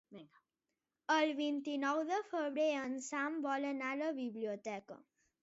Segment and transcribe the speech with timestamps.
[1.15, 5.01] El vint-i-nou de febrer en Sam vol anar a la biblioteca.